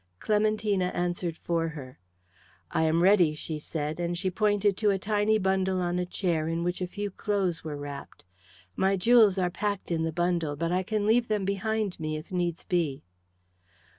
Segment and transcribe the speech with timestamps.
[0.19, 1.99] Clementina answered for her.
[2.71, 6.47] "I am ready," she said, and she pointed to a tiny bundle on a chair
[6.47, 8.23] in which a few clothes were wrapped.
[8.75, 12.31] "My jewels are packed in the bundle, but I can leave them behind me if
[12.31, 13.03] needs be."